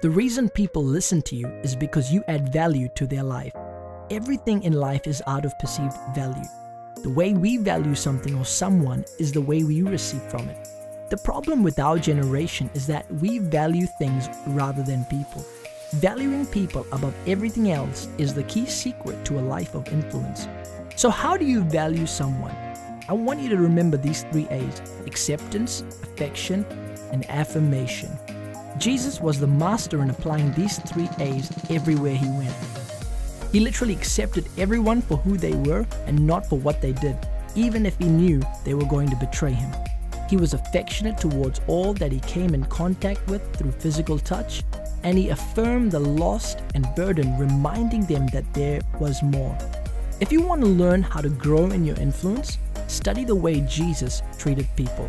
[0.00, 3.52] The reason people listen to you is because you add value to their life.
[4.10, 6.48] Everything in life is out of perceived value.
[7.02, 10.68] The way we value something or someone is the way we receive from it.
[11.10, 15.44] The problem with our generation is that we value things rather than people.
[15.94, 20.46] Valuing people above everything else is the key secret to a life of influence.
[20.94, 22.54] So, how do you value someone?
[23.08, 26.64] I want you to remember these three A's acceptance, affection,
[27.10, 28.16] and affirmation.
[28.78, 32.54] Jesus was the master in applying these three A's everywhere he went.
[33.50, 37.16] He literally accepted everyone for who they were and not for what they did,
[37.56, 39.74] even if he knew they were going to betray him.
[40.30, 44.62] He was affectionate towards all that he came in contact with through physical touch,
[45.02, 49.56] and he affirmed the lost and burdened, reminding them that there was more.
[50.20, 54.22] If you want to learn how to grow in your influence, study the way Jesus
[54.38, 55.08] treated people.